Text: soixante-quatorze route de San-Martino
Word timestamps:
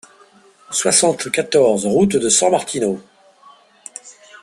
soixante-quatorze 0.71 1.85
route 1.85 2.15
de 2.17 2.27
San-Martino 2.27 2.99